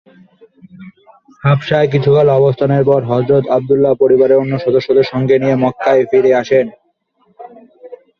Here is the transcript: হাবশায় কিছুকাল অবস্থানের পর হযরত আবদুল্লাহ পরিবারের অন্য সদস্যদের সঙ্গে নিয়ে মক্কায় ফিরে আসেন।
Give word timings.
হাবশায় 1.43 1.89
কিছুকাল 1.93 2.27
অবস্থানের 2.39 2.83
পর 2.89 3.01
হযরত 3.11 3.45
আবদুল্লাহ 3.57 3.93
পরিবারের 4.01 4.41
অন্য 4.41 4.53
সদস্যদের 4.65 5.05
সঙ্গে 5.11 5.35
নিয়ে 5.37 5.55
মক্কায় 5.63 6.03
ফিরে 6.09 6.31
আসেন। 6.41 6.65